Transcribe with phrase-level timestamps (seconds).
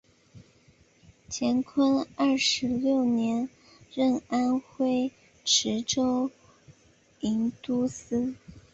[1.29, 3.47] 乾隆六十年
[3.93, 5.11] 任安徽
[5.45, 6.31] 池州
[7.19, 8.33] 营都司。